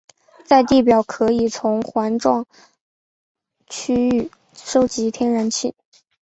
[0.45, 2.47] 在地表可以从环状
[3.67, 5.75] 区域收集天然气。